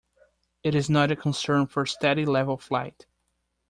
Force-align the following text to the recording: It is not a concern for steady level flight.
It 0.63 0.73
is 0.73 0.89
not 0.89 1.11
a 1.11 1.15
concern 1.15 1.67
for 1.67 1.85
steady 1.85 2.25
level 2.25 2.57
flight. 2.57 3.05